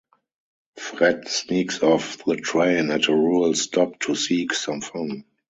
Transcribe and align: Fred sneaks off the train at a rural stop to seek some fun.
Fred 0.79 1.27
sneaks 1.27 1.83
off 1.83 2.17
the 2.25 2.35
train 2.35 2.89
at 2.89 3.07
a 3.07 3.13
rural 3.13 3.53
stop 3.53 3.99
to 3.99 4.15
seek 4.15 4.51
some 4.51 4.81
fun. 4.81 5.25